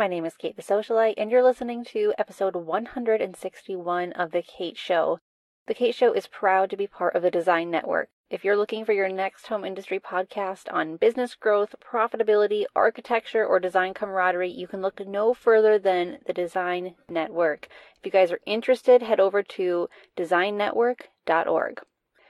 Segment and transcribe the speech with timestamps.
[0.00, 4.78] My name is Kate the Socialite, and you're listening to episode 161 of The Kate
[4.78, 5.18] Show.
[5.66, 8.08] The Kate Show is proud to be part of the Design Network.
[8.30, 13.60] If you're looking for your next home industry podcast on business growth, profitability, architecture, or
[13.60, 17.68] design camaraderie, you can look no further than the Design Network.
[17.98, 21.82] If you guys are interested, head over to designnetwork.org.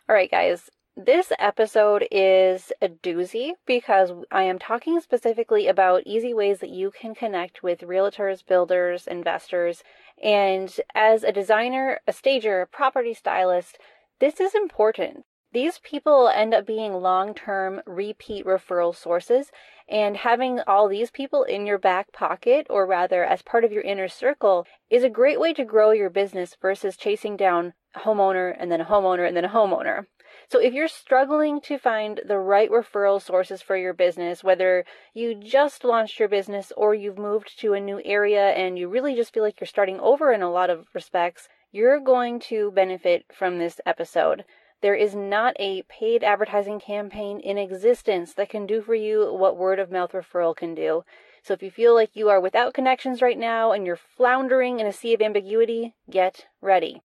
[0.08, 6.34] All right, guys, this episode is a doozy because I am talking specifically about easy
[6.34, 9.82] ways that you can connect with realtors, builders, investors.
[10.22, 13.78] And as a designer, a stager, a property stylist,
[14.18, 15.24] this is important.
[15.52, 19.50] These people end up being long term repeat referral sources,
[19.88, 23.82] and having all these people in your back pocket, or rather as part of your
[23.82, 28.54] inner circle, is a great way to grow your business versus chasing down a homeowner
[28.56, 30.06] and then a homeowner and then a homeowner.
[30.48, 35.34] So if you're struggling to find the right referral sources for your business, whether you
[35.34, 39.34] just launched your business or you've moved to a new area and you really just
[39.34, 43.58] feel like you're starting over in a lot of respects, you're going to benefit from
[43.58, 44.44] this episode.
[44.82, 49.56] There is not a paid advertising campaign in existence that can do for you what
[49.56, 51.04] word of mouth referral can do.
[51.42, 54.86] So if you feel like you are without connections right now and you're floundering in
[54.86, 57.02] a sea of ambiguity, get ready.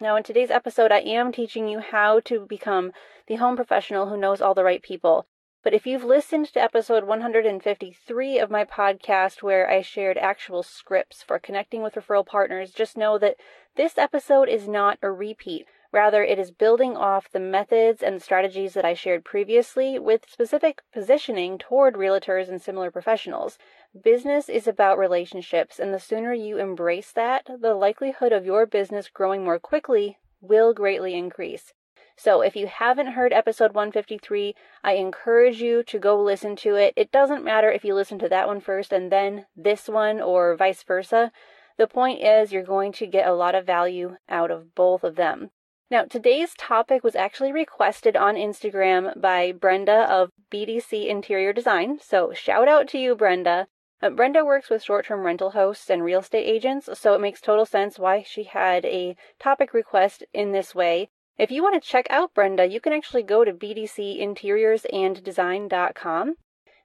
[0.00, 2.92] Now, in today's episode, I am teaching you how to become
[3.26, 5.26] the home professional who knows all the right people.
[5.64, 11.22] But if you've listened to episode 153 of my podcast, where I shared actual scripts
[11.22, 13.36] for connecting with referral partners, just know that
[13.74, 15.66] this episode is not a repeat.
[15.90, 20.82] Rather, it is building off the methods and strategies that I shared previously with specific
[20.92, 23.56] positioning toward realtors and similar professionals.
[24.04, 29.08] Business is about relationships, and the sooner you embrace that, the likelihood of your business
[29.08, 31.72] growing more quickly will greatly increase.
[32.16, 36.92] So, if you haven't heard episode 153, I encourage you to go listen to it.
[36.96, 40.54] It doesn't matter if you listen to that one first and then this one, or
[40.56, 41.32] vice versa.
[41.78, 45.14] The point is, you're going to get a lot of value out of both of
[45.14, 45.50] them.
[45.90, 51.98] Now, today's topic was actually requested on Instagram by Brenda of BDC Interior Design.
[52.02, 53.68] So, shout out to you, Brenda.
[54.02, 57.40] Uh, Brenda works with short term rental hosts and real estate agents, so it makes
[57.40, 61.08] total sense why she had a topic request in this way.
[61.38, 66.34] If you want to check out Brenda, you can actually go to bdcinteriorsanddesign.com.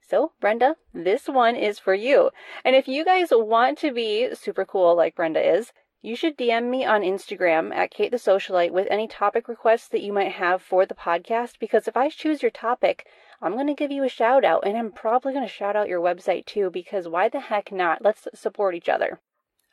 [0.00, 2.30] So, Brenda, this one is for you.
[2.64, 6.68] And if you guys want to be super cool like Brenda is, you should DM
[6.68, 10.60] me on Instagram at Kate the Socialite with any topic requests that you might have
[10.60, 13.06] for the podcast because if I choose your topic,
[13.40, 15.88] I'm going to give you a shout out and I'm probably going to shout out
[15.88, 18.04] your website too because why the heck not?
[18.04, 19.18] Let's support each other.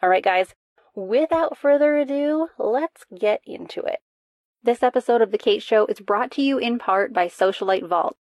[0.01, 0.55] All right, guys,
[0.95, 3.99] without further ado, let's get into it.
[4.63, 8.15] This episode of The Kate Show is brought to you in part by Socialite Vault.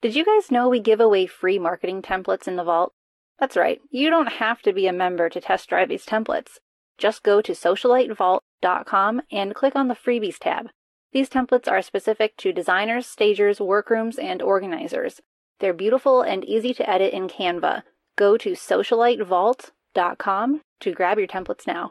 [0.00, 2.92] Did you guys know we give away free marketing templates in the vault?
[3.38, 6.58] That's right, you don't have to be a member to test drive these templates.
[7.02, 10.68] Just go to socialitevault.com and click on the freebies tab.
[11.12, 15.20] These templates are specific to designers, stagers, workrooms, and organizers.
[15.58, 17.82] They're beautiful and easy to edit in Canva.
[18.14, 21.90] Go to socialitevault.com to grab your templates now.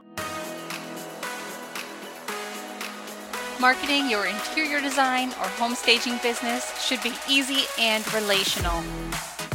[3.60, 8.82] Marketing your interior design or home staging business should be easy and relational.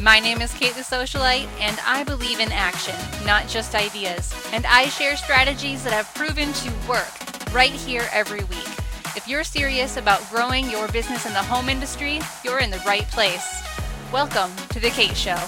[0.03, 4.31] My name is Kate the Socialite, and I believe in action, not just ideas.
[4.53, 7.09] And I share strategies that have proven to work
[7.51, 8.69] right here every week.
[9.17, 13.07] If you're serious about growing your business in the home industry, you're in the right
[13.07, 13.63] place.
[14.13, 15.39] Welcome to The Kate Show.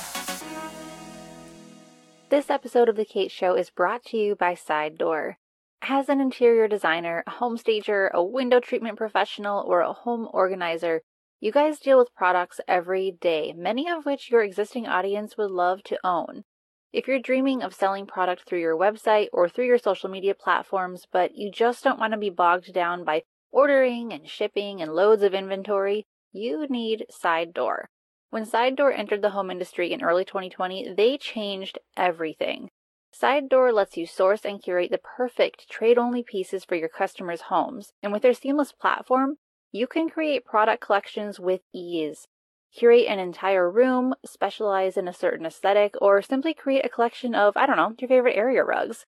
[2.31, 5.37] This episode of The Kate Show is brought to you by Side Door.
[5.83, 11.03] As an interior designer, a home stager, a window treatment professional, or a home organizer,
[11.41, 15.83] you guys deal with products every day, many of which your existing audience would love
[15.85, 16.45] to own.
[16.93, 21.07] If you're dreaming of selling product through your website or through your social media platforms,
[21.13, 23.23] but you just don't want to be bogged down by
[23.53, 27.89] ordering and shipping and loads of inventory, you need Side Door.
[28.31, 32.71] When Side Door entered the home industry in early 2020, they changed everything.
[33.13, 37.43] Side Door lets you source and curate the perfect trade only pieces for your customers'
[37.43, 39.37] homes, and with their seamless platform,
[39.73, 42.27] you can create product collections with ease.
[42.73, 47.57] Curate an entire room, specialize in a certain aesthetic, or simply create a collection of,
[47.57, 49.07] I don't know, your favorite area rugs.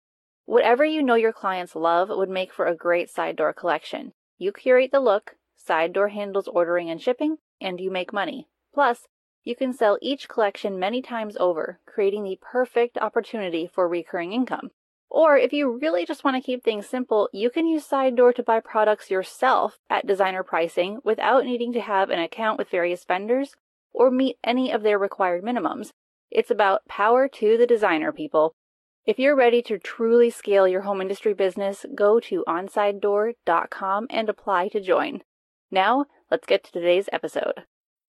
[0.45, 4.13] Whatever you know your clients love would make for a great side door collection.
[4.37, 8.47] You curate the look, Side Door handles ordering and shipping, and you make money.
[8.73, 9.07] Plus,
[9.43, 14.71] you can sell each collection many times over, creating the perfect opportunity for recurring income.
[15.17, 18.33] Or if you really just want to keep things simple, you can use Side Door
[18.33, 23.03] to buy products yourself at designer pricing without needing to have an account with various
[23.03, 23.55] vendors
[23.91, 25.89] or meet any of their required minimums.
[26.29, 28.53] It's about power to the designer, people.
[29.07, 34.67] If you're ready to truly scale your home industry business, go to onsidedoor.com and apply
[34.67, 35.23] to join.
[35.71, 37.63] Now, let's get to today's episode.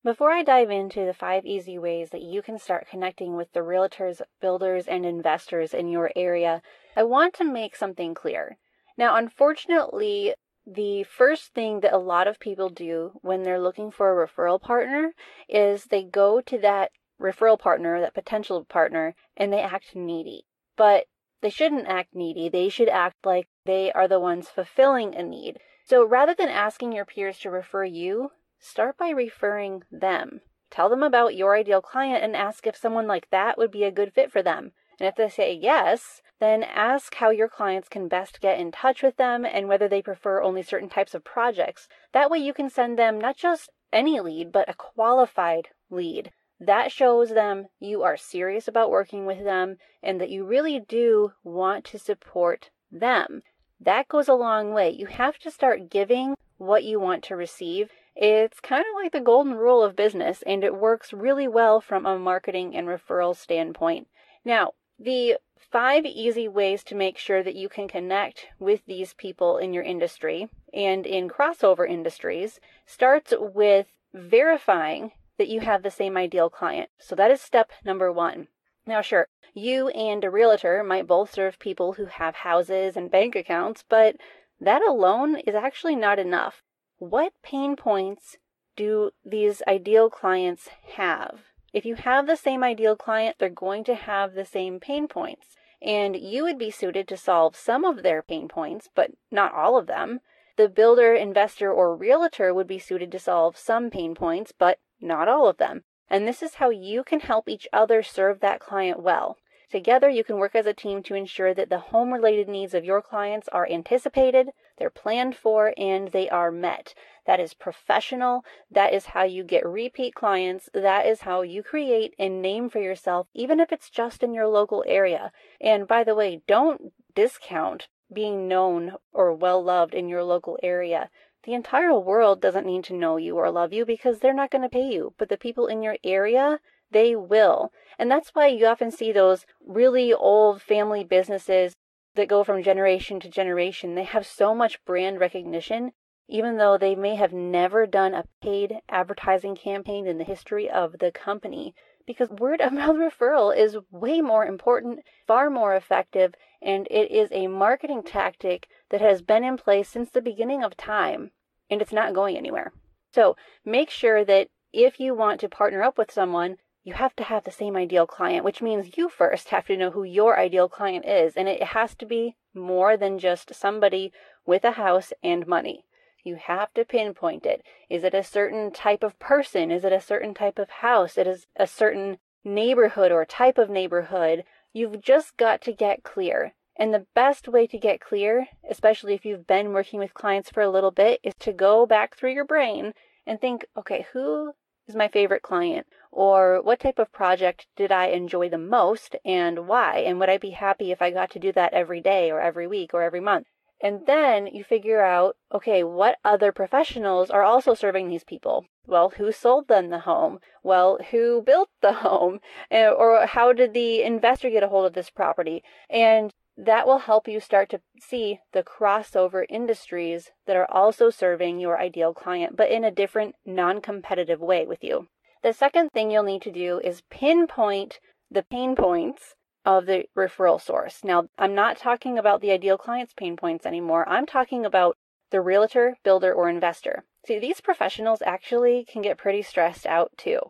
[0.05, 3.61] Before I dive into the five easy ways that you can start connecting with the
[3.61, 6.63] realtors, builders, and investors in your area,
[6.97, 8.59] I want to make something clear.
[8.97, 10.35] Now, unfortunately,
[10.65, 14.61] the first thing that a lot of people do when they're looking for a referral
[14.61, 15.15] partner
[15.49, 20.47] is they go to that referral partner, that potential partner, and they act needy.
[20.77, 21.07] But
[21.41, 22.49] they shouldn't act needy.
[22.49, 25.59] They should act like they are the ones fulfilling a need.
[25.85, 30.41] So rather than asking your peers to refer you, start by referring them.
[30.71, 33.91] Tell them about your ideal client and ask if someone like that would be a
[33.91, 34.73] good fit for them.
[35.01, 39.03] And if they say yes, then ask how your clients can best get in touch
[39.03, 41.89] with them and whether they prefer only certain types of projects.
[42.13, 46.33] That way you can send them not just any lead, but a qualified lead.
[46.61, 51.33] That shows them you are serious about working with them and that you really do
[51.45, 53.43] want to support them.
[53.81, 54.91] That goes a long way.
[54.91, 57.91] You have to start giving what you want to receive.
[58.21, 62.05] It's kind of like the golden rule of business, and it works really well from
[62.05, 64.09] a marketing and referral standpoint.
[64.45, 65.37] Now, the
[65.71, 69.85] five easy ways to make sure that you can connect with these people in your
[69.85, 76.91] industry and in crossover industries starts with verifying that you have the same ideal client.
[76.99, 78.49] So that is step number one.
[78.85, 83.37] Now, sure, you and a realtor might both serve people who have houses and bank
[83.37, 84.17] accounts, but
[84.61, 86.65] that alone is actually not enough.
[86.99, 88.39] What pain points
[88.75, 91.43] do these ideal clients have?
[91.73, 95.55] If you have the same ideal client, they're going to have the same pain points.
[95.81, 99.79] And you would be suited to solve some of their pain points, but not all
[99.79, 100.21] of them.
[100.57, 105.29] The builder, investor, or realtor would be suited to solve some pain points, but not
[105.29, 105.85] all of them.
[106.11, 109.37] And this is how you can help each other serve that client well.
[109.71, 112.87] Together, you can work as a team to ensure that the home related needs of
[112.87, 114.49] your clients are anticipated,
[114.79, 116.95] they're planned for, and they are met.
[117.27, 118.45] That is professional.
[118.71, 120.71] That is how you get repeat clients.
[120.73, 124.47] That is how you create a name for yourself, even if it's just in your
[124.47, 125.33] local area.
[125.61, 131.11] And by the way, don't discount being known or well loved in your local area.
[131.43, 134.63] The entire world doesn't need to know you or love you because they're not going
[134.63, 135.13] to pay you.
[135.19, 136.61] But the people in your area,
[136.91, 137.73] they will.
[137.99, 141.75] And that's why you often see those really old family businesses
[142.15, 143.95] that go from generation to generation.
[143.95, 145.93] They have so much brand recognition,
[146.29, 150.99] even though they may have never done a paid advertising campaign in the history of
[150.99, 151.75] the company.
[152.07, 157.29] Because word of mouth referral is way more important, far more effective, and it is
[157.33, 161.31] a marketing tactic that has been in place since the beginning of time
[161.71, 162.73] and it's not going anywhere.
[163.13, 167.25] So make sure that if you want to partner up with someone, you have to
[167.25, 170.69] have the same ideal client, which means you first have to know who your ideal
[170.69, 171.35] client is.
[171.37, 174.13] And it has to be more than just somebody
[174.47, 175.85] with a house and money.
[176.25, 177.63] You have to pinpoint it.
[177.89, 179.71] Is it a certain type of person?
[179.71, 181.19] Is it a certain type of house?
[181.19, 184.45] It is a certain neighborhood or type of neighborhood.
[184.73, 186.55] You've just got to get clear.
[186.77, 190.63] And the best way to get clear, especially if you've been working with clients for
[190.63, 192.95] a little bit, is to go back through your brain
[193.27, 194.53] and think, okay, who
[194.89, 195.87] is my favorite client?
[196.11, 199.99] Or what type of project did I enjoy the most and why?
[199.99, 202.67] And would I be happy if I got to do that every day or every
[202.67, 203.47] week or every month?
[203.81, 208.67] And then you figure out, okay, what other professionals are also serving these people?
[208.87, 210.41] Well, who sold them the home?
[210.65, 212.41] Well, who built the home?
[212.71, 215.63] Eh, or how did the investor get a hold of this property?
[215.89, 221.61] And that will help you start to see the crossover industries that are also serving
[221.61, 225.07] your ideal client, but in a different non competitive way with you.
[225.43, 230.61] The second thing you'll need to do is pinpoint the pain points of the referral
[230.61, 231.05] source.
[231.05, 234.09] Now, I'm not talking about the ideal client's pain points anymore.
[234.09, 234.97] I'm talking about
[235.31, 237.05] the realtor, builder, or investor.
[237.25, 240.41] See, these professionals actually can get pretty stressed out too,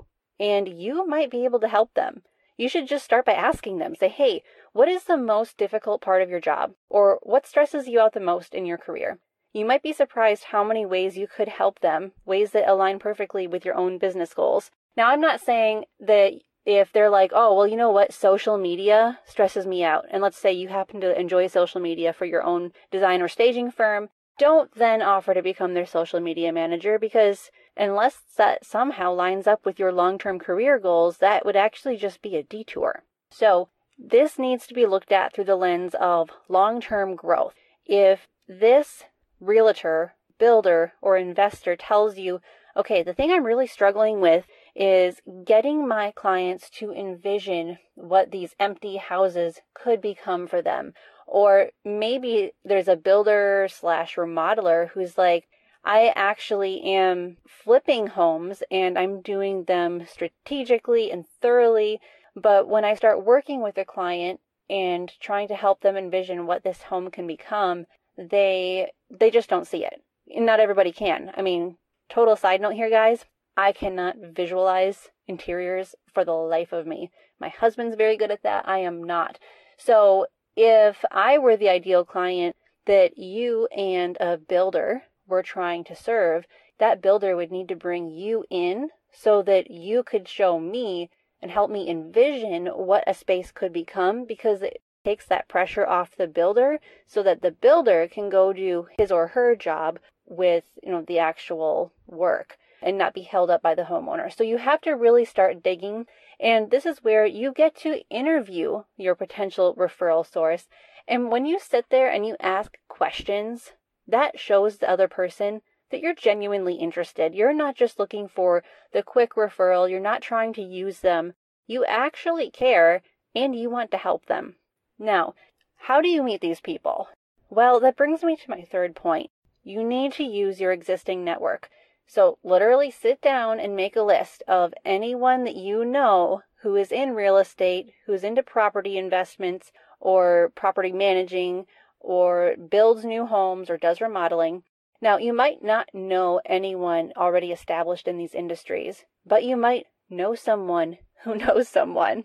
[0.40, 2.22] and you might be able to help them.
[2.56, 6.22] You should just start by asking them, say, hey, what is the most difficult part
[6.22, 6.72] of your job?
[6.88, 9.18] Or what stresses you out the most in your career?
[9.52, 13.46] You might be surprised how many ways you could help them, ways that align perfectly
[13.46, 14.70] with your own business goals.
[14.96, 16.34] Now, I'm not saying that
[16.66, 20.36] if they're like, oh, well, you know what, social media stresses me out, and let's
[20.36, 24.72] say you happen to enjoy social media for your own design or staging firm, don't
[24.74, 29.78] then offer to become their social media manager because unless that somehow lines up with
[29.78, 33.02] your long term career goals, that would actually just be a detour.
[33.30, 33.68] So
[33.98, 37.54] this needs to be looked at through the lens of long term growth.
[37.84, 39.04] If this
[39.40, 42.40] realtor, builder, or investor tells you,
[42.76, 48.54] okay, the thing I'm really struggling with is getting my clients to envision what these
[48.60, 50.94] empty houses could become for them.
[51.26, 55.48] Or maybe there's a builder slash remodeler who's like,
[55.84, 62.00] I actually am flipping homes and I'm doing them strategically and thoroughly.
[62.40, 64.40] But when I start working with a client
[64.70, 69.66] and trying to help them envision what this home can become, they they just don't
[69.66, 70.02] see it.
[70.28, 71.32] Not everybody can.
[71.36, 71.78] I mean,
[72.08, 73.24] total side note here guys,
[73.56, 77.10] I cannot visualize interiors for the life of me.
[77.40, 78.68] My husband's very good at that.
[78.68, 79.38] I am not.
[79.76, 80.26] So,
[80.56, 86.46] if I were the ideal client that you and a builder were trying to serve,
[86.78, 91.50] that builder would need to bring you in so that you could show me and
[91.50, 96.26] help me envision what a space could become because it takes that pressure off the
[96.26, 101.02] builder so that the builder can go do his or her job with, you know,
[101.02, 104.34] the actual work and not be held up by the homeowner.
[104.34, 106.06] So you have to really start digging
[106.40, 110.68] and this is where you get to interview your potential referral source.
[111.08, 113.72] And when you sit there and you ask questions
[114.06, 117.34] that shows the other person that you're genuinely interested.
[117.34, 121.34] You're not just looking for the quick referral, you're not trying to use them.
[121.66, 123.02] You actually care
[123.34, 124.56] and you want to help them.
[124.98, 125.34] Now,
[125.76, 127.08] how do you meet these people?
[127.50, 129.30] Well, that brings me to my third point.
[129.62, 131.70] You need to use your existing network.
[132.06, 136.90] So, literally sit down and make a list of anyone that you know who is
[136.90, 141.66] in real estate, who's into property investments or property managing
[142.00, 144.62] or builds new homes or does remodeling.
[145.00, 150.34] Now, you might not know anyone already established in these industries, but you might know
[150.34, 152.24] someone who knows someone.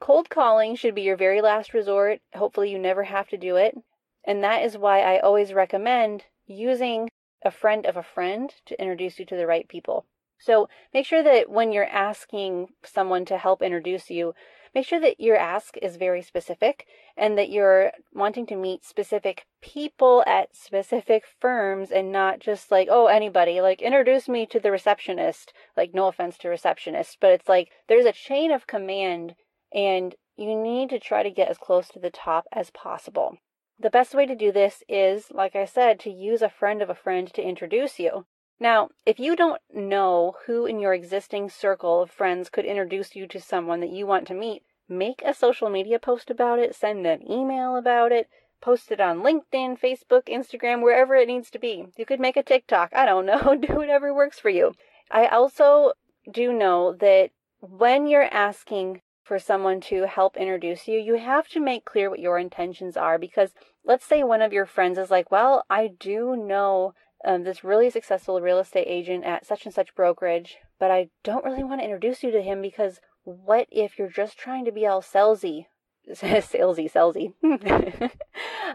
[0.00, 2.20] Cold calling should be your very last resort.
[2.34, 3.76] Hopefully, you never have to do it.
[4.24, 7.08] And that is why I always recommend using
[7.42, 10.04] a friend of a friend to introduce you to the right people.
[10.38, 14.34] So make sure that when you're asking someone to help introduce you,
[14.74, 16.86] make sure that your ask is very specific
[17.16, 22.88] and that you're wanting to meet specific people at specific firms and not just like,
[22.90, 25.52] oh, anybody, like introduce me to the receptionist.
[25.76, 29.34] Like, no offense to receptionists, but it's like there's a chain of command
[29.72, 33.36] and you need to try to get as close to the top as possible.
[33.78, 36.90] The best way to do this is, like I said, to use a friend of
[36.90, 38.26] a friend to introduce you.
[38.60, 43.26] Now, if you don't know who in your existing circle of friends could introduce you
[43.28, 47.06] to someone that you want to meet, make a social media post about it, send
[47.06, 48.28] an email about it,
[48.60, 51.86] post it on LinkedIn, Facebook, Instagram, wherever it needs to be.
[51.96, 52.94] You could make a TikTok.
[52.94, 53.56] I don't know.
[53.56, 54.74] Do whatever works for you.
[55.10, 55.92] I also
[56.30, 61.60] do know that when you're asking for someone to help introduce you, you have to
[61.60, 65.30] make clear what your intentions are because let's say one of your friends is like,
[65.30, 66.92] Well, I do know
[67.24, 71.44] um, this really successful real estate agent at such and such brokerage, but I don't
[71.44, 74.86] really want to introduce you to him because what if you're just trying to be
[74.86, 75.66] all salesy?
[76.10, 77.34] salesy, salesy.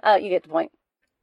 [0.04, 0.72] uh, you get the point.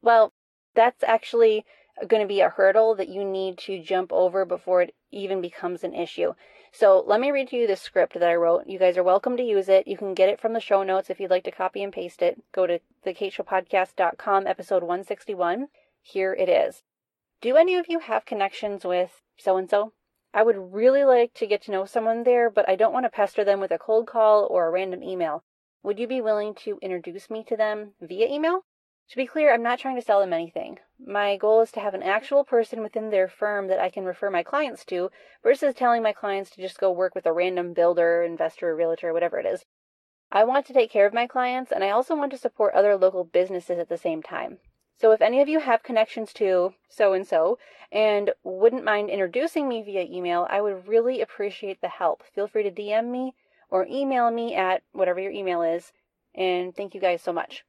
[0.03, 0.33] Well,
[0.75, 1.65] that's actually
[2.09, 5.85] going to be a hurdle that you need to jump over before it even becomes
[5.85, 6.33] an issue.
[6.73, 8.67] So let me read to you the script that I wrote.
[8.67, 9.87] You guys are welcome to use it.
[9.87, 12.23] You can get it from the show notes if you'd like to copy and paste
[12.23, 12.43] it.
[12.53, 15.69] Go to thekateshowpodcast.com, episode 161.
[16.01, 16.83] Here it is.
[17.43, 19.95] Do any of you have connections with so and so?
[20.33, 23.11] I would really like to get to know someone there, but I don't want to
[23.11, 25.43] pester them with a cold call or a random email.
[25.83, 28.61] Would you be willing to introduce me to them via email?
[29.09, 30.79] To be clear, I'm not trying to sell them anything.
[31.05, 34.31] My goal is to have an actual person within their firm that I can refer
[34.31, 35.11] my clients to
[35.43, 39.41] versus telling my clients to just go work with a random builder, investor, realtor, whatever
[39.41, 39.65] it is.
[40.31, 42.97] I want to take care of my clients and I also want to support other
[42.97, 44.59] local businesses at the same time.
[44.97, 47.59] So if any of you have connections to so and so
[47.91, 52.23] and wouldn't mind introducing me via email, I would really appreciate the help.
[52.35, 53.35] Feel free to DM me
[53.71, 55.93] or email me at whatever your email is.
[56.35, 57.65] And thank you guys so much.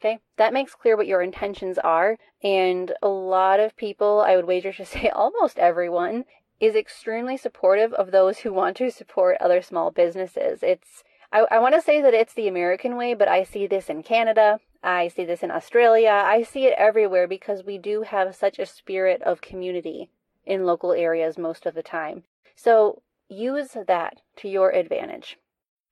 [0.00, 2.16] Okay, that makes clear what your intentions are.
[2.42, 6.24] And a lot of people, I would wager to say almost everyone,
[6.58, 10.62] is extremely supportive of those who want to support other small businesses.
[10.62, 13.88] It's I, I want to say that it's the American way, but I see this
[13.88, 14.58] in Canada.
[14.82, 16.22] I see this in Australia.
[16.24, 20.10] I see it everywhere because we do have such a spirit of community
[20.46, 22.24] in local areas most of the time.
[22.56, 25.38] So use that to your advantage.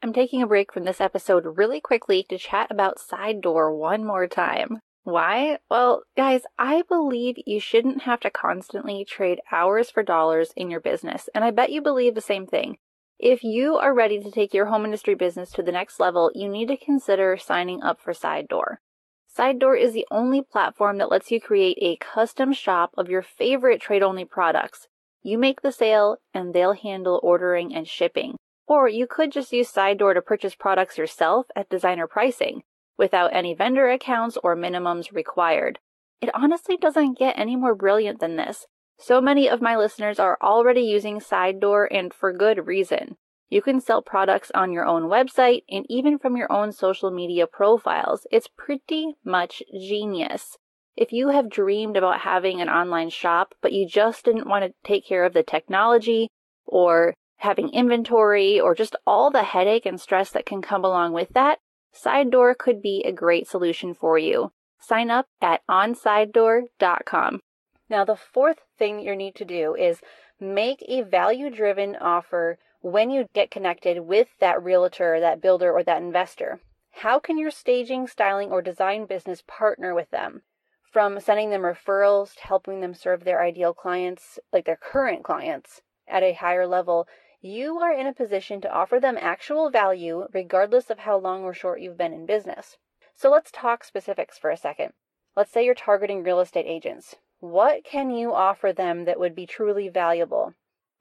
[0.03, 4.05] I'm taking a break from this episode really quickly to chat about Side Door one
[4.05, 4.79] more time.
[5.03, 5.59] Why?
[5.71, 10.81] Well, guys, I believe you shouldn't have to constantly trade hours for dollars in your
[10.81, 12.79] business, and I bet you believe the same thing.
[13.19, 16.49] If you are ready to take your home industry business to the next level, you
[16.49, 18.81] need to consider signing up for Side Door.
[19.27, 23.23] Side Door is the only platform that lets you create a custom shop of your
[23.23, 24.87] favorite trade only products.
[25.21, 28.37] You make the sale and they'll handle ordering and shipping.
[28.69, 32.63] Or you could just use Sidedoor to purchase products yourself at designer pricing
[32.97, 35.81] without any vendor accounts or minimums required.
[36.21, 38.67] It honestly doesn't get any more brilliant than this.
[38.99, 43.17] So many of my listeners are already using Sidedoor and for good reason.
[43.49, 47.47] You can sell products on your own website and even from your own social media
[47.47, 48.27] profiles.
[48.31, 50.59] It's pretty much genius.
[50.97, 54.75] If you have dreamed about having an online shop, but you just didn't want to
[54.85, 56.29] take care of the technology
[56.67, 61.29] or having inventory or just all the headache and stress that can come along with
[61.31, 61.59] that,
[61.95, 64.51] Sidedoor could be a great solution for you.
[64.81, 67.41] Sign up at onsidedoor.com.
[67.89, 70.01] Now, the fourth thing you need to do is
[70.41, 75.83] make a value driven offer when you get connected with that realtor, that builder, or
[75.83, 76.61] that investor.
[76.93, 80.43] How can your staging, styling, or design business partner with them?
[80.91, 85.83] From sending them referrals to helping them serve their ideal clients, like their current clients,
[86.07, 87.07] at a higher level,
[87.41, 91.53] you are in a position to offer them actual value regardless of how long or
[91.53, 92.79] short you've been in business.
[93.15, 94.93] So let's talk specifics for a second.
[95.37, 97.17] Let's say you're targeting real estate agents.
[97.41, 100.55] What can you offer them that would be truly valuable?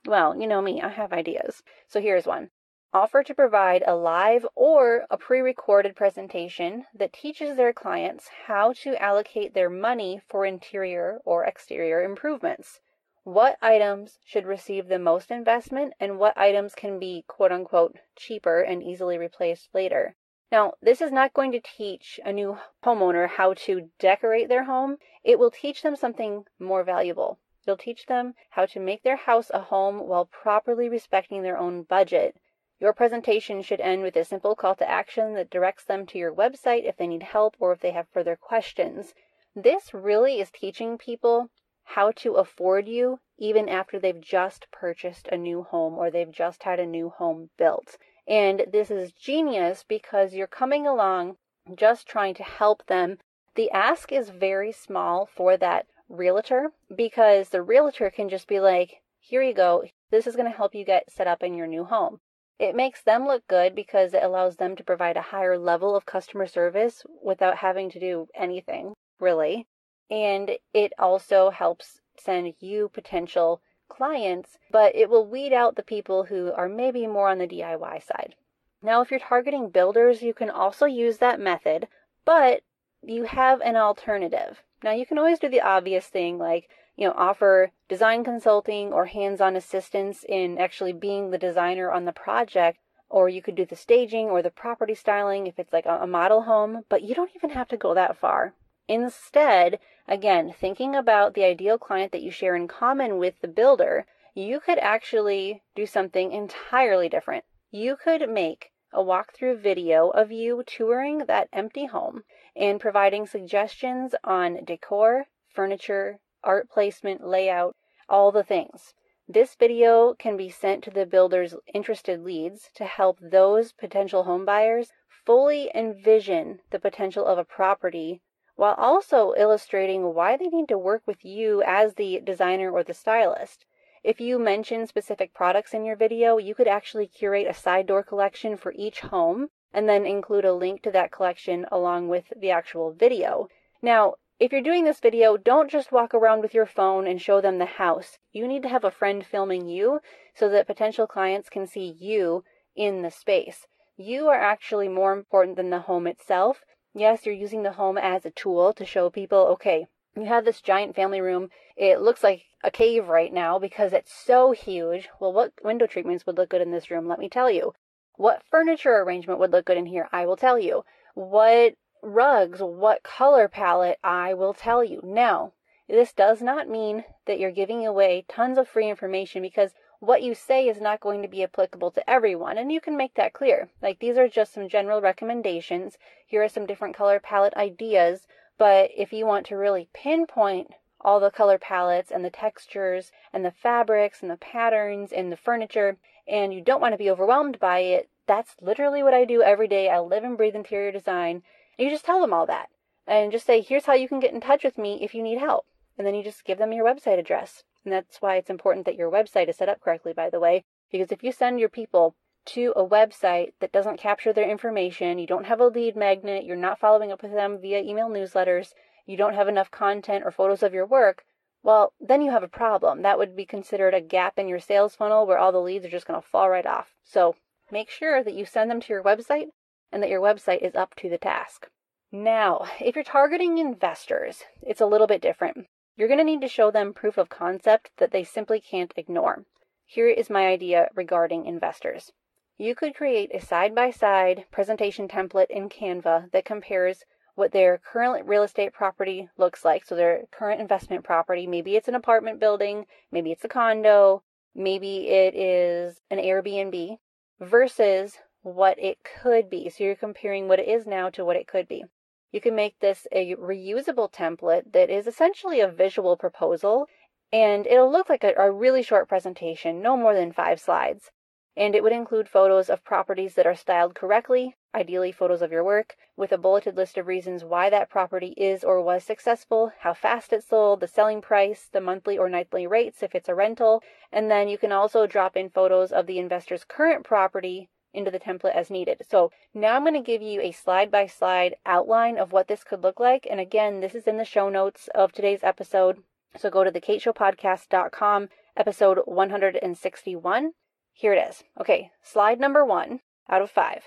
[0.05, 1.63] Well, you know me, I have ideas.
[1.87, 2.51] So here's one.
[2.93, 8.73] Offer to provide a live or a pre recorded presentation that teaches their clients how
[8.83, 12.81] to allocate their money for interior or exterior improvements.
[13.23, 18.61] What items should receive the most investment and what items can be quote unquote cheaper
[18.61, 20.15] and easily replaced later?
[20.49, 24.97] Now, this is not going to teach a new homeowner how to decorate their home.
[25.23, 27.37] It will teach them something more valuable.
[27.63, 31.83] It'll teach them how to make their house a home while properly respecting their own
[31.83, 32.37] budget.
[32.79, 36.33] Your presentation should end with a simple call to action that directs them to your
[36.33, 39.13] website if they need help or if they have further questions.
[39.53, 41.49] This really is teaching people
[41.83, 46.63] how to afford you even after they've just purchased a new home or they've just
[46.63, 47.97] had a new home built.
[48.27, 51.37] And this is genius because you're coming along
[51.75, 53.17] just trying to help them.
[53.55, 59.01] The ask is very small for that realtor because the realtor can just be like,
[59.19, 59.83] here you go.
[60.11, 62.19] This is going to help you get set up in your new home.
[62.59, 66.05] It makes them look good because it allows them to provide a higher level of
[66.05, 69.67] customer service without having to do anything, really.
[70.09, 76.25] And it also helps send you potential clients, but it will weed out the people
[76.25, 78.35] who are maybe more on the DIY side.
[78.81, 81.87] Now, if you're targeting builders, you can also use that method,
[82.25, 82.61] but
[83.01, 84.63] you have an alternative.
[84.83, 89.05] Now, you can always do the obvious thing like, you know, offer design consulting or
[89.05, 93.65] hands on assistance in actually being the designer on the project, or you could do
[93.65, 97.31] the staging or the property styling if it's like a model home, but you don't
[97.35, 98.53] even have to go that far.
[98.87, 104.05] Instead, again, thinking about the ideal client that you share in common with the builder,
[104.33, 107.43] you could actually do something entirely different.
[107.71, 112.23] You could make a walkthrough video of you touring that empty home
[112.55, 117.75] and providing suggestions on decor, furniture, art placement, layout,
[118.07, 118.93] all the things.
[119.27, 124.91] This video can be sent to the builder's interested leads to help those potential homebuyers
[125.25, 128.21] fully envision the potential of a property
[128.57, 132.93] while also illustrating why they need to work with you as the designer or the
[132.93, 133.65] stylist.
[134.03, 138.03] If you mention specific products in your video, you could actually curate a side door
[138.03, 142.51] collection for each home and then include a link to that collection along with the
[142.51, 143.47] actual video.
[143.81, 147.41] Now, if you're doing this video, don't just walk around with your phone and show
[147.41, 148.17] them the house.
[148.31, 149.99] You need to have a friend filming you
[150.35, 152.43] so that potential clients can see you
[152.75, 153.67] in the space.
[153.97, 156.63] You are actually more important than the home itself,
[156.97, 160.61] Yes, you're using the home as a tool to show people, okay, you have this
[160.61, 161.51] giant family room.
[161.75, 165.07] It looks like a cave right now because it's so huge.
[165.19, 167.07] Well, what window treatments would look good in this room?
[167.07, 167.73] Let me tell you.
[168.15, 170.09] What furniture arrangement would look good in here?
[170.11, 170.85] I will tell you.
[171.13, 173.99] What rugs, what color palette?
[174.03, 174.99] I will tell you.
[175.03, 175.53] Now,
[175.87, 180.35] this does not mean that you're giving away tons of free information because what you
[180.35, 183.69] say is not going to be applicable to everyone, and you can make that clear.
[183.81, 185.97] Like, these are just some general recommendations.
[186.25, 191.19] Here are some different color palette ideas, but if you want to really pinpoint all
[191.19, 195.97] the color palettes and the textures and the fabrics and the patterns and the furniture,
[196.27, 199.67] and you don't want to be overwhelmed by it, that's literally what I do every
[199.67, 199.89] day.
[199.89, 201.43] I live and breathe interior design.
[201.77, 202.69] And you just tell them all that.
[203.07, 205.39] And just say, here's how you can get in touch with me if you need
[205.39, 205.65] help.
[205.97, 207.63] And then you just give them your website address.
[207.87, 210.65] And that's why it's important that your website is set up correctly, by the way,
[210.91, 212.15] because if you send your people
[212.47, 216.57] to a website that doesn't capture their information, you don't have a lead magnet, you're
[216.57, 218.73] not following up with them via email newsletters,
[219.05, 221.23] you don't have enough content or photos of your work,
[221.63, 223.03] well, then you have a problem.
[223.03, 225.89] That would be considered a gap in your sales funnel where all the leads are
[225.89, 226.93] just going to fall right off.
[227.05, 227.35] So
[227.71, 229.45] make sure that you send them to your website
[229.93, 231.69] and that your website is up to the task.
[232.11, 235.67] Now, if you're targeting investors, it's a little bit different.
[235.97, 239.45] You're going to need to show them proof of concept that they simply can't ignore.
[239.83, 242.11] Here is my idea regarding investors.
[242.55, 247.79] You could create a side by side presentation template in Canva that compares what their
[247.79, 249.85] current real estate property looks like.
[249.85, 254.21] So, their current investment property, maybe it's an apartment building, maybe it's a condo,
[254.53, 256.97] maybe it is an Airbnb,
[257.39, 259.69] versus what it could be.
[259.69, 261.85] So, you're comparing what it is now to what it could be.
[262.31, 266.87] You can make this a reusable template that is essentially a visual proposal
[267.31, 271.11] and it'll look like a, a really short presentation, no more than five slides.
[271.55, 275.63] And it would include photos of properties that are styled correctly, ideally photos of your
[275.63, 279.93] work, with a bulleted list of reasons why that property is or was successful, how
[279.93, 283.81] fast it sold, the selling price, the monthly or nightly rates if it's a rental,
[284.11, 288.19] and then you can also drop in photos of the investor's current property into the
[288.19, 289.01] template as needed.
[289.09, 292.63] So now I'm going to give you a slide by slide outline of what this
[292.63, 293.27] could look like.
[293.29, 296.03] And again, this is in the show notes of today's episode.
[296.37, 300.51] So go to thekateshowpodcast.com, episode 161
[300.97, 301.43] here it is.
[301.59, 303.83] Okay, slide number one out of five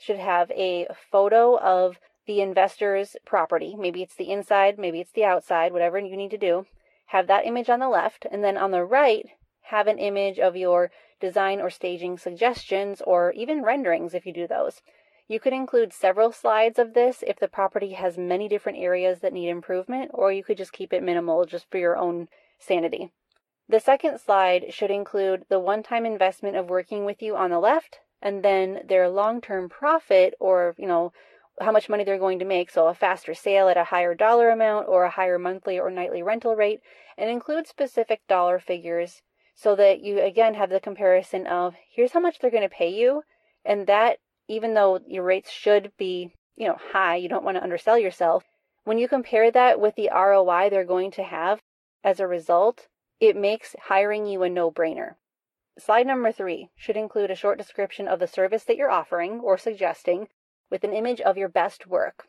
[0.00, 3.76] should have a photo of the investor's property.
[3.78, 6.66] Maybe it's the inside, maybe it's the outside, whatever you need to do.
[7.06, 9.28] Have that image on the left, and then on the right,
[9.62, 14.46] have an image of your design or staging suggestions or even renderings if you do
[14.46, 14.82] those.
[15.28, 19.32] You could include several slides of this if the property has many different areas that
[19.32, 23.12] need improvement, or you could just keep it minimal just for your own sanity.
[23.68, 27.60] The second slide should include the one time investment of working with you on the
[27.60, 31.12] left, and then their long term profit or, you know,
[31.60, 32.68] how much money they're going to make.
[32.68, 36.24] So a faster sale at a higher dollar amount or a higher monthly or nightly
[36.24, 36.80] rental rate,
[37.16, 39.22] and include specific dollar figures
[39.60, 42.88] so that you again have the comparison of here's how much they're going to pay
[42.88, 43.22] you,
[43.62, 44.18] and that
[44.48, 48.44] even though your rates should be, you know, high, you don't want to undersell yourself.
[48.84, 51.60] When you compare that with the ROI they're going to have
[52.02, 52.88] as a result,
[53.20, 55.16] it makes hiring you a no brainer.
[55.78, 59.58] Slide number three should include a short description of the service that you're offering or
[59.58, 60.28] suggesting
[60.70, 62.28] with an image of your best work.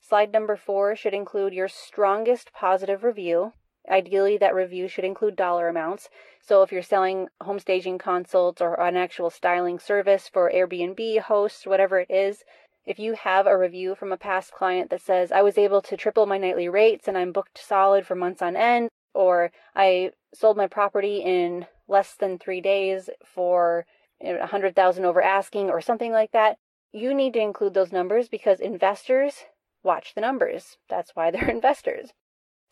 [0.00, 3.54] Slide number four should include your strongest positive review.
[3.90, 6.08] Ideally, that review should include dollar amounts.
[6.40, 11.66] So, if you're selling home staging consults or an actual styling service for Airbnb hosts,
[11.66, 12.44] whatever it is,
[12.86, 15.96] if you have a review from a past client that says, I was able to
[15.96, 20.56] triple my nightly rates and I'm booked solid for months on end, or I sold
[20.56, 23.86] my property in less than three days for
[24.22, 26.56] a hundred thousand over asking or something like that,
[26.92, 29.44] you need to include those numbers because investors
[29.82, 30.76] watch the numbers.
[30.88, 32.10] That's why they're investors.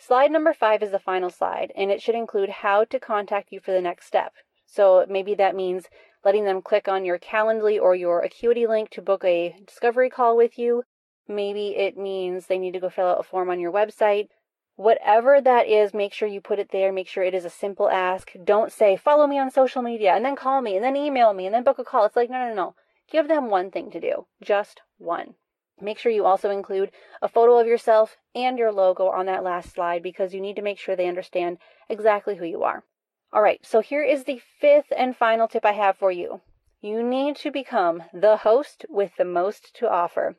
[0.01, 3.59] Slide number five is the final slide, and it should include how to contact you
[3.59, 4.33] for the next step.
[4.65, 5.89] So maybe that means
[6.25, 10.37] letting them click on your Calendly or your Acuity link to book a discovery call
[10.37, 10.85] with you.
[11.27, 14.29] Maybe it means they need to go fill out a form on your website.
[14.77, 16.93] Whatever that is, make sure you put it there.
[16.93, 18.31] Make sure it is a simple ask.
[18.45, 21.47] Don't say, follow me on social media and then call me and then email me
[21.47, 22.05] and then book a call.
[22.05, 22.75] It's like, no, no, no.
[23.11, 25.35] Give them one thing to do, just one.
[25.81, 26.91] Make sure you also include
[27.23, 30.63] a photo of yourself and your logo on that last slide because you need to
[30.63, 32.85] make sure they understand exactly who you are.
[33.33, 36.41] All right, so here is the fifth and final tip I have for you.
[36.81, 40.37] You need to become the host with the most to offer.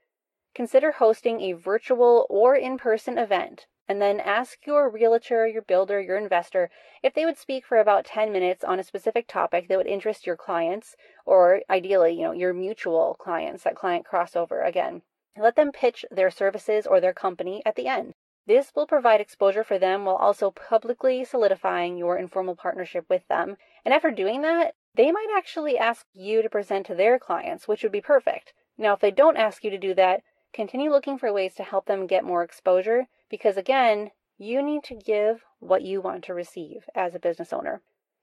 [0.55, 5.99] Consider hosting a virtual or in person event and then ask your realtor, your builder,
[5.99, 6.69] your investor
[7.01, 10.27] if they would speak for about 10 minutes on a specific topic that would interest
[10.27, 15.01] your clients or ideally, you know, your mutual clients, that client crossover again.
[15.37, 18.15] Let them pitch their services or their company at the end.
[18.45, 23.57] This will provide exposure for them while also publicly solidifying your informal partnership with them.
[23.85, 27.83] And after doing that, they might actually ask you to present to their clients, which
[27.83, 28.53] would be perfect.
[28.77, 31.85] Now, if they don't ask you to do that, continue looking for ways to help
[31.85, 36.89] them get more exposure because again, you need to give what you want to receive
[36.95, 37.81] as a business owner.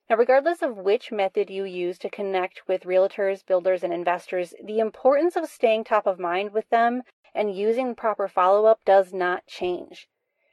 [0.08, 4.78] Now, regardless of which method you use to connect with realtors, builders, and investors, the
[4.78, 7.02] importance of staying top of mind with them
[7.34, 10.08] and using proper follow up does not change.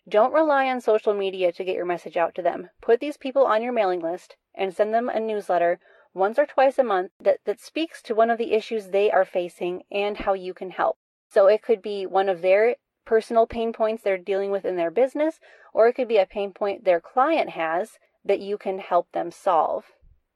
[0.09, 2.71] Don't rely on social media to get your message out to them.
[2.81, 5.79] Put these people on your mailing list and send them a newsletter
[6.15, 9.23] once or twice a month that, that speaks to one of the issues they are
[9.23, 10.97] facing and how you can help.
[11.29, 14.91] So it could be one of their personal pain points they're dealing with in their
[14.91, 15.39] business,
[15.73, 19.31] or it could be a pain point their client has that you can help them
[19.31, 19.85] solve.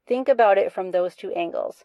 [0.06, 1.84] Think about it from those two angles.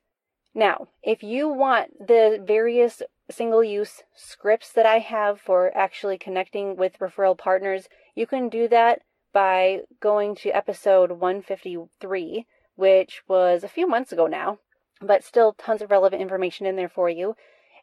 [0.55, 6.75] Now, if you want the various single use scripts that I have for actually connecting
[6.75, 9.01] with referral partners, you can do that
[9.33, 14.59] by going to episode 153, which was a few months ago now,
[15.01, 17.35] but still tons of relevant information in there for you.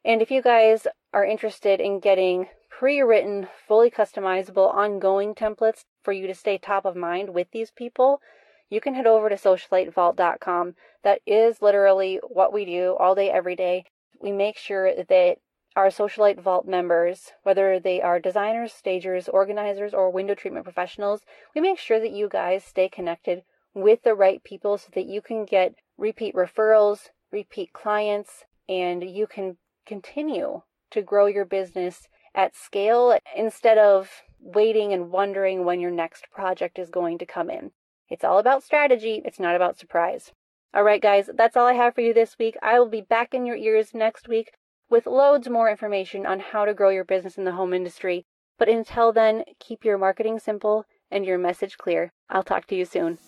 [0.04, 2.46] And if you guys are interested in getting
[2.80, 7.70] pre written, fully customizable, ongoing templates for you to stay top of mind with these
[7.70, 8.22] people,
[8.70, 10.74] you can head over to socialitevault.com.
[11.04, 13.84] That is literally what we do all day, every day.
[14.18, 15.36] We make sure that
[15.76, 21.20] our Socialite Vault members, whether they are designers, stagers, organizers, or window treatment professionals,
[21.54, 23.42] we make sure that you guys stay connected
[23.74, 29.26] with the right people so that you can get repeat referrals, repeat clients, and you
[29.26, 35.90] can continue to grow your business at scale instead of waiting and wondering when your
[35.90, 37.72] next project is going to come in.
[38.08, 40.32] It's all about strategy, it's not about surprise.
[40.72, 42.56] All right, guys, that's all I have for you this week.
[42.62, 44.52] I will be back in your ears next week
[44.88, 48.26] with loads more information on how to grow your business in the home industry.
[48.58, 52.12] But until then, keep your marketing simple and your message clear.
[52.28, 53.18] I'll talk to you soon.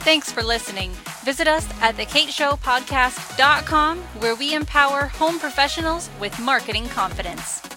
[0.00, 0.90] Thanks for listening.
[1.24, 7.75] Visit us at thekateshowpodcast.com where we empower home professionals with marketing confidence.